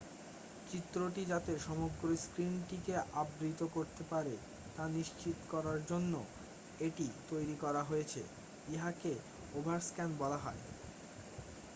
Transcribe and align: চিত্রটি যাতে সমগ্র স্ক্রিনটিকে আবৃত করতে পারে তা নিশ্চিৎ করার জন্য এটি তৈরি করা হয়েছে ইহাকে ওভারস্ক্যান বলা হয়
চিত্রটি 0.67 1.21
যাতে 1.25 1.53
সমগ্র 1.67 2.05
স্ক্রিনটিকে 2.23 2.93
আবৃত 3.21 3.61
করতে 3.75 4.03
পারে 4.11 4.35
তা 4.75 4.83
নিশ্চিৎ 4.97 5.37
করার 5.49 5.79
জন্য 5.85 6.13
এটি 6.79 7.07
তৈরি 7.29 7.55
করা 7.63 7.81
হয়েছে 7.83 8.21
ইহাকে 8.67 9.13
ওভারস্ক্যান 9.53 10.09
বলা 10.21 10.39
হয় 10.39 10.61